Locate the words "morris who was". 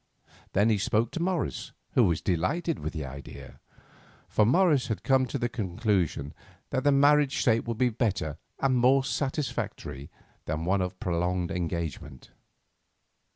1.21-2.21